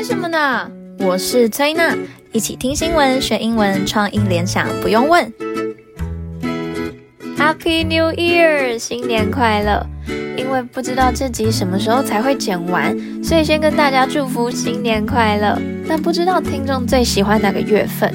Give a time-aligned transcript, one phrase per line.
[0.00, 0.66] 追什么呢？
[1.00, 1.94] 我是崔娜，
[2.32, 5.30] 一起听新闻学英文，创意联想不用问。
[7.36, 9.86] Happy New Year，新年快乐！
[10.38, 15.58] 因为不知道这集什么时候才会剪完，所以先跟大家祝福新年快乐。
[15.86, 18.10] 但不知道听众最喜欢哪个月份？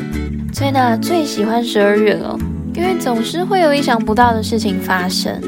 [0.52, 2.36] 崔娜最喜欢十二月了，
[2.73, 5.39] 因为总是会有意想不到的事情发生。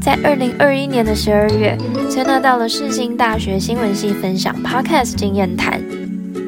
[0.00, 1.76] 在二零二一年的十二月，
[2.08, 5.78] 崔娜到了世新大学新闻系分享 Podcast 经验谈。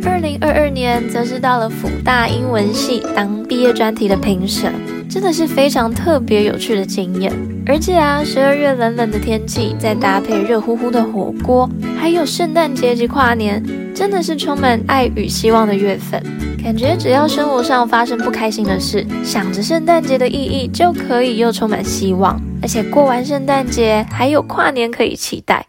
[0.05, 4.73] 二零二二年，则是到了辅大英文系当毕业专题的评审，
[5.09, 7.31] 真的是非常特别有趣的经验。
[7.67, 13.63] 而且啊，十二月冷冷的天气，再搭配热乎乎的火锅，还有圣诞节及跨年，
[13.95, 16.23] 真的是充满爱与希望的月份。
[16.63, 22.41] 感觉只要生活上发生不开心的事，想着圣诞节的意义，就可以又充满希望。
[22.63, 25.67] 而且过完圣诞节，还有跨年可以期待。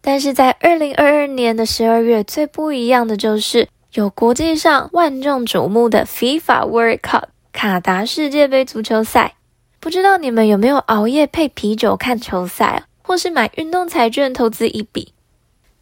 [0.00, 9.34] 但是在二零二二年的十二月，最不一样的就是有国际上万众瞩目的 FIFA World Cup 卡达世界杯足球赛。
[9.80, 15.12] 不知道你们有没有熬夜配啤酒看球赛，或是买运动彩券投资一笔？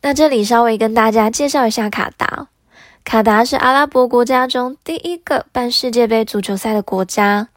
[0.04, 2.48] 那这里稍微跟大家介绍一下卡达。
[3.04, 7.48] 卡达是阿拉伯国家中第一个办世界杯足球赛的国家。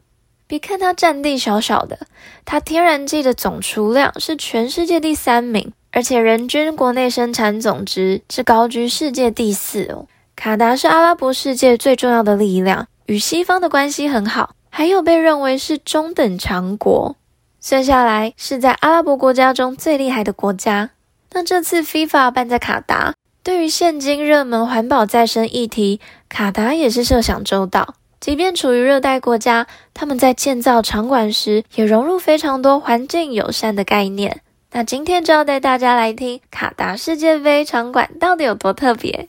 [0.46, 1.98] 别看它占地小小的，
[2.46, 5.74] 它天然气的总储量是全世界第三名。
[5.92, 10.06] 而且人均国内生产总值是高居世界第四哦。
[10.34, 17.14] 卡达是阿拉伯世界最重要的力量，与西方的关系很好，还有被认为是中等强国，
[17.60, 20.88] 算下来是在阿拉伯国家中最厉害的国家。
[21.32, 27.94] 那这次 FIFA 办在卡达，对于现今热门环保再生议题，卡达也是设想周到。
[28.20, 34.40] 即便处于热带国家，他们在建造场馆时也融入非常多环境友善的概念。
[34.72, 39.28] 那今天就要带大家来听卡达世界杯场馆到底有多特别。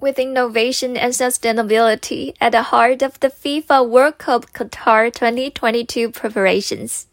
[0.00, 7.06] With innovation and sustainability at the heart of the FIFA World Cup Qatar 2022 preparations,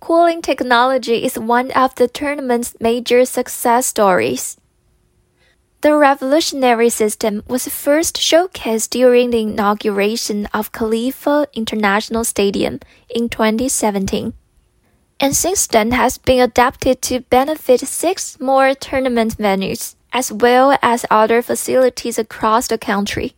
[0.00, 4.58] cooling technology is one of the tournament's major success stories.
[5.80, 14.34] The revolutionary system was first showcased during the inauguration of Khalifa International Stadium in 2017,
[15.18, 21.04] and since then has been adapted to benefit six more tournament venues, as well as
[21.08, 23.32] other facilities across the country.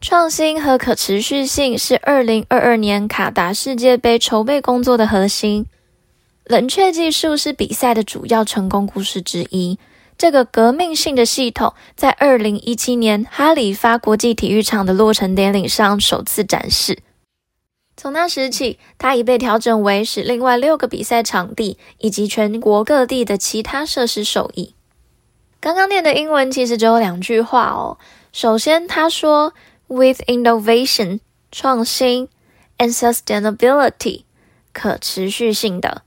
[0.00, 5.66] 创新和可持续性是二零二二年卡达世界杯筹备工作的核心。
[6.44, 9.78] 冷却技术是比赛的主要成功故事之一。
[10.16, 16.98] 这个革命性的系统在二零一七年哈里发国际体育场的落成典礼上首次展示。
[17.96, 24.75] 从那时起，它已被调整为使另外六个比赛场地以及全国各地的其他设施受益。
[25.59, 27.97] 刚刚念的英文其实只有两句话哦。
[28.33, 29.53] 首先，他说：“
[29.87, 31.19] With innovation，
[31.51, 32.29] 创新，
[32.77, 34.23] and sustainability，
[34.73, 36.03] 可持续性的。”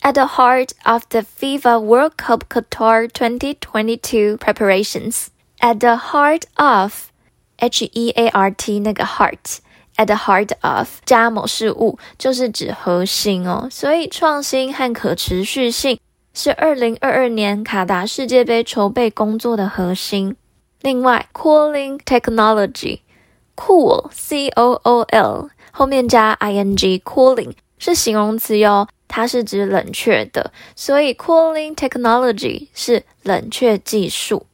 [0.00, 5.28] At the heart of the FIFA World Cup Qatar 2022 preparations,
[5.60, 7.10] at the heart of
[7.56, 15.98] H-E-A-R-T 那个 heart，at the heart of 加某事物就是指核心哦，所以创新和可持续性
[16.33, 20.35] 是二零二二年卡达世界杯筹备工作的核心。
[20.81, 28.87] 另外，cooling technology，cool C-O-O-L 后面加 ing，cooling 是形容词哟。
[29.09, 34.45] 它是指冷却的，所以 cooling technology 是冷却技术。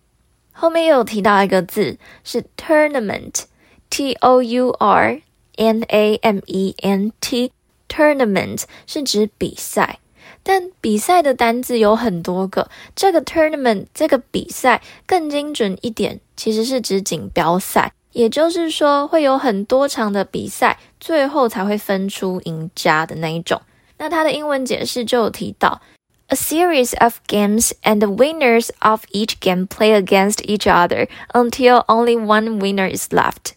[0.54, 5.22] 后面又提到一个字是 tournament，t o u r
[5.58, 10.00] n a m e n t，tournament 是指比赛，
[10.45, 23.61] 但比赛的单字有很多个，这个 tournament 这个比赛更精准一点，其实是指锦标赛，也就是说会有很多场的比赛，最后才会分出赢家的那一种。
[23.99, 25.83] 那它的英文解释就有提到，
[26.29, 32.17] a series of games and the winners of each game play against each other until only
[32.17, 33.53] one winner is left。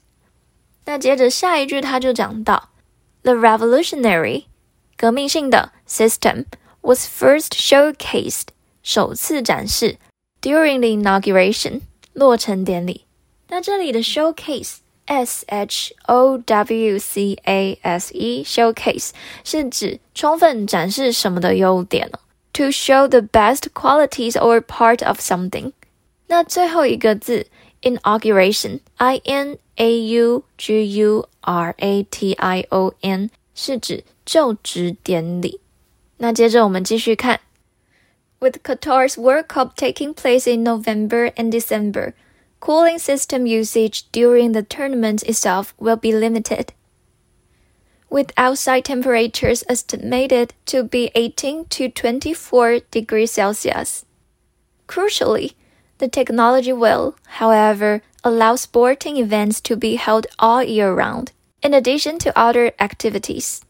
[0.86, 2.70] 那接着下一句他就讲到，
[3.22, 4.44] the revolutionary
[4.98, 6.46] 革命性的 system
[6.82, 8.48] was first showcased
[8.82, 9.98] 首次展示
[10.42, 11.82] during the inauguration
[12.14, 13.06] 落成典礼。
[13.50, 19.10] 那这里的 showcase。S H O W C A S E showcase
[19.44, 22.20] 是指充分展示什么的优点呢？
[22.54, 25.74] To show the best qualities or part of something。
[26.28, 27.48] 那最后一个字
[27.82, 35.60] inauguration I N A U G U R A T I O N 是指就职典礼。
[36.18, 37.40] 那接着我们继续看，
[38.40, 42.14] With Qatar's World Cup taking place in November and December,
[42.60, 46.68] cooling system usage during the tournament itself will be limited.
[48.10, 54.06] With outside temperatures estimated to be 18 to 24 degrees Celsius.
[54.88, 55.56] Crucially,
[55.98, 61.32] the technology will, however, allow sporting events to be held all year round,
[61.62, 63.62] in addition to other activities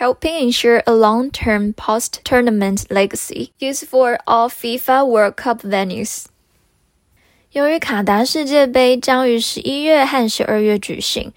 [0.00, 6.24] Helping ensure a long-term post-tournament legacy used for all FIFA World Cup venues.
[7.52, 11.32] 由于卡达世界杯将于十一月和十二月举行，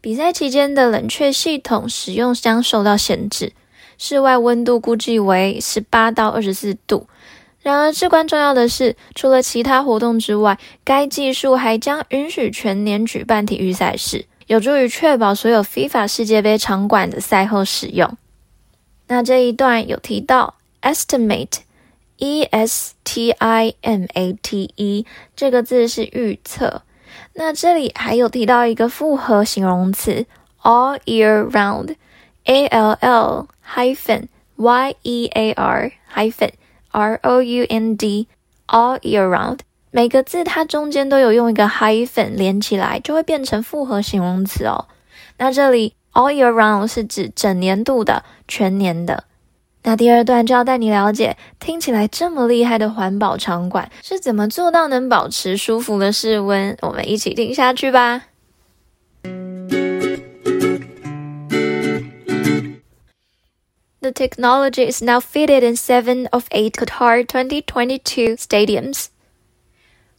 [0.00, 3.52] 比赛期间的冷却系统使用将受到限制，
[3.96, 7.06] 室外温度估计为十八到二十四度。
[7.60, 14.24] 然而，至关重要的是，除了其他活动之外，该技术还将允许全年举办体育赛事。
[14.48, 18.16] 有助于确保所有 FIFA 世界杯场馆的赛后使用。
[19.06, 25.06] 那这一段有提到 estimate，e s t i m a t e
[25.36, 26.80] 这个字是预测。
[27.34, 30.24] 那这里还有提到一个复合形容词
[30.62, 36.52] all year round，a l l hyphen y e a r hyphen
[36.90, 38.26] r o u n d
[38.66, 39.67] all year round。
[39.90, 44.86] 每个字它中间都有用一个 hyphen 连起来，就会变成复合形容词哦。
[45.38, 49.24] 那这里 all year round 是指整年度的、全年的。
[49.84, 56.76] 那第二段就要带你了解，听起来这么厉害的环保场馆是怎么做到能保持舒服的室温。
[56.82, 58.24] 我们一起听下去吧。
[64.00, 69.06] The technology is now fitted in seven of eight Qatar 2022 stadiums.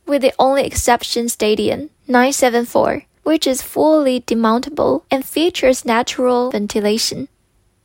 [0.09, 7.27] With the only exception Stadium 974, which is fully demountable and features natural ventilation.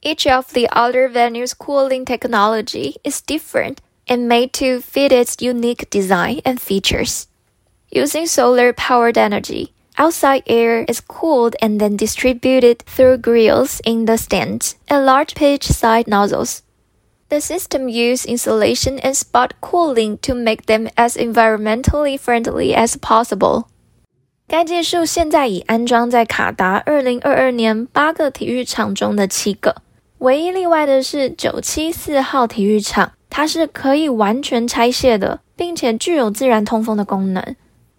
[0.01, 5.89] Each of the other venues' cooling technology is different and made to fit its unique
[5.91, 7.29] design and features.
[7.91, 14.17] Using solar powered energy, outside air is cooled and then distributed through grills in the
[14.17, 16.64] stands and large pitch side nozzles.
[17.29, 23.65] The system use insulation and spot cooling to make them as environmentally friendly as possible.
[24.47, 29.77] 该技术现在已安装在卡达二零二二年八个体育场中的七个，
[30.19, 37.57] 唯一例外的是九七四号体育场，它是可以完全拆卸的，并且具有自然通风的功能。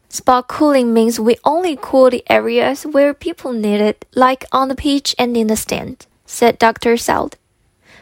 [0.10, 4.76] Spot cooling means we only cool the areas where people need it, like on the
[4.76, 6.96] pitch and in the stand, said Dr.
[6.96, 7.34] Saud.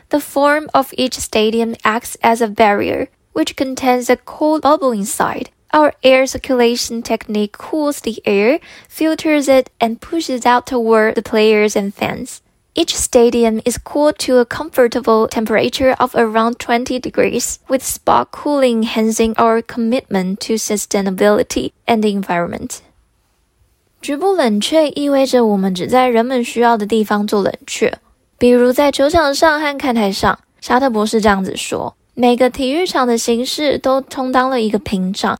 [0.10, 5.50] The form of each stadium acts as a barrier, which contains a cold bubble inside.
[5.74, 11.76] Our air circulation technique cools the air, filters it, and pushes out toward the players
[11.76, 12.42] and fans.
[12.74, 18.84] Each stadium is cooled to a comfortable temperature of around 20 degrees, with spot cooling
[18.84, 22.80] enhancing our commitment to sustainability and the environment.
[24.02, 27.98] 局部冷却意味着我们只在人们需要的地方做冷却，
[28.38, 30.38] 比如在球场上和看台上。
[30.60, 35.40] 沙特博士这样子说：每个体育场的形式都充当了一个屏障，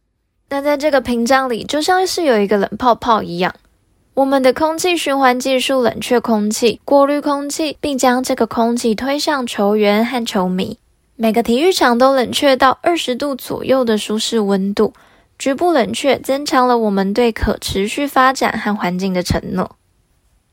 [0.50, 3.54] 那在这个屏障里，就像是有一个冷泡泡一样。
[4.15, 10.79] 我们的空气循环技术冷却空气、过滤空气，并将这个空气推向球员和球迷。
[11.17, 14.93] 每个体育场都冷却到二十度左右的舒适温度，
[15.39, 19.77] 局部冷却增强了我们对可持续发展和环境的承诺。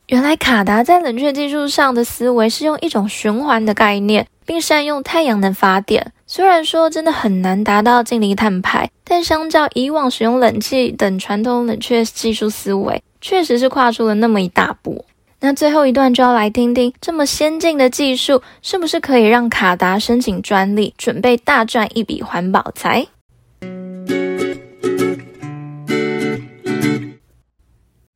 [0.08, 6.14] 原来卡达在冷却技术上的思维是用一种循环的概念，并善用太阳能发电。
[6.26, 15.05] 虽然说真的很难达到净零碳排，但相较以往使用冷气等传统冷却技术思维，确实是跨出了那么一大步。
[15.41, 23.09] 那最后一段就要来听听，这么先进的技术是不是可以让卡达申请专利，准备大赚一笔环保财？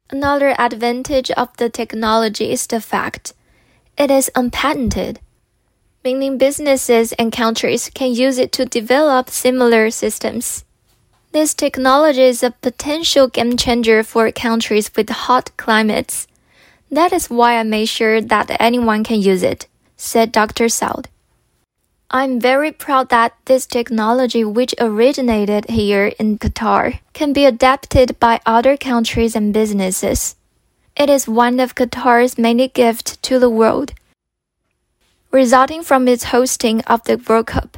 [0.09, 3.33] Another advantage of the technology is the fact
[3.97, 5.17] it is unpatented,
[6.03, 10.61] meaning businesses and countries can use it to develop similar systems.
[11.32, 16.28] This technology is a potential game changer for countries with hot climates.
[16.92, 20.66] That is why I made sure that anyone can use it, said Dr.
[20.66, 21.06] Saud.
[22.10, 28.42] I'm very proud that this technology, which originated here in Qatar, can be adapted by
[28.46, 30.36] other countries and businesses.
[30.98, 33.94] It is one of Qatar's many gifts to the world,
[35.32, 37.78] resulting from its hosting of the World Cup.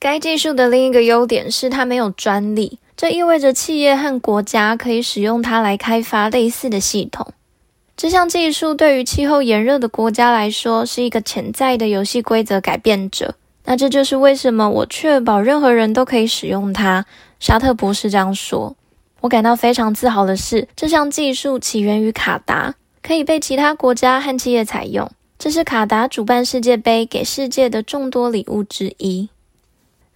[0.00, 7.34] 该技术的另一个优点是它没有专利，这意味着企业和国家可以使用它来开发类似的系统。
[7.98, 13.34] 这项技术对于气候炎热的国家来说是一个潜在的游戏规则改变者。
[13.66, 17.04] 那这就是为什么我确保任何人都可以使用它。
[17.38, 18.74] 沙特博士这样说。
[19.20, 25.10] 我感到非常自豪的是，这项技术起源于卡达，可以被其他国家和企业采用。
[25.38, 29.28] 这是卡达主办世界杯给世界的众多礼物之一。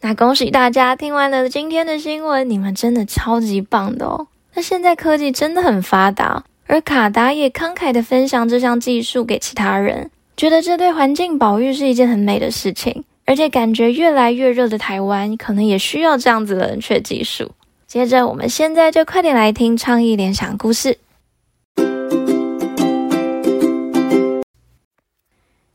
[0.02, 4.28] 那恭喜大家听完了今天的新闻，你们真的超级棒的哦！
[4.54, 13.04] 那现在科技真的很发达，而卡达也慷慨地分享这项技术给其他人，觉得这对环境保育是一件很美的事情。
[13.30, 17.52] 而且感觉越来越热的台湾，可能也需要这样子的冷却技术。
[17.86, 20.98] 接着，我们现在就快点来听创意联想故事。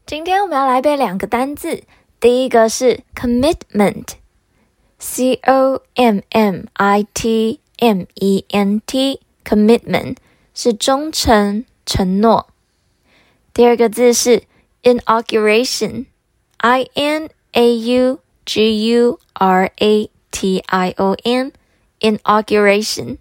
[0.04, 1.84] 今天我们要来背两个单字。
[2.18, 10.16] 第一个是 commitment，c o m m i t m e n t，commitment
[10.56, 12.48] 是忠诚、承诺。
[13.52, 14.42] 第二个字是
[14.82, 23.18] inauguration，i n a u g u r a t i o n，inauguration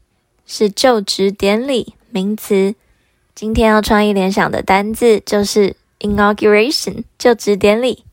[0.47, 2.73] 是就职典礼，名词。
[3.35, 8.03] 今天要创意联想的单字就是 inauguration，就职典礼。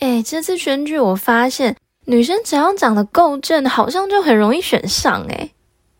[0.00, 5.50] 哎，这次选举我发现，女生只要长得够正，好像就很容易选上哎。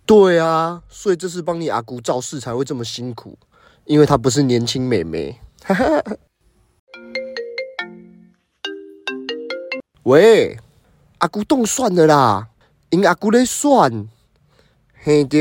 [0.05, 3.39] 对啊，所以这次帮你阿姑造势才会这么辛苦，
[3.85, 5.39] 因为她不是年轻美眉。
[10.05, 10.57] 喂，
[11.19, 12.49] 阿姑冻算了啦，
[12.91, 14.09] 因阿姑咧算，
[15.03, 15.41] 嘿对，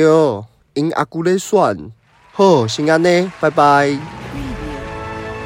[0.73, 1.91] 因阿姑咧算，
[2.31, 3.63] 好，先安呢，拜拜。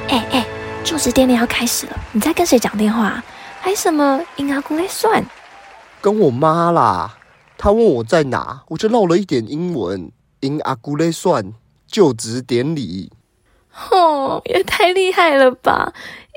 [0.08, 0.46] 哎哎。
[0.82, 3.22] 就职典礼要开始了，你在跟谁讲电话？
[3.60, 5.24] 还什么因阿姑咧算？
[6.02, 7.16] 跟我妈啦。
[7.58, 10.12] 她问我在哪，我就唠了一点英文。
[10.40, 11.54] 因阿姑咧算
[11.86, 13.12] 就职典礼。
[13.92, 15.92] 哦，也太厉害了吧